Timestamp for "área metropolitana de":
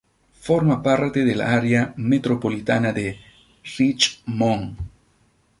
1.41-3.19